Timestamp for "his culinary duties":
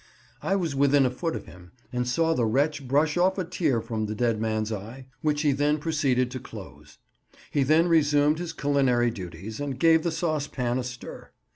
8.39-9.59